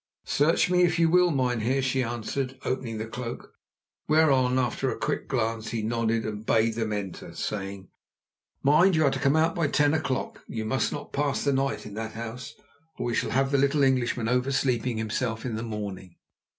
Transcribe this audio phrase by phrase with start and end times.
[0.25, 3.53] "Search me, if you will, mynheer," she answered, opening the cloak,
[4.07, 7.87] whereon, after a quick glance, he nodded and bade them enter, saying:
[8.63, 10.43] "Mind, you are to come out by ten o'clock.
[10.47, 12.55] You must not pass the night in that house,
[12.97, 16.15] or we shall have the little Englishman oversleeping himself in the morning."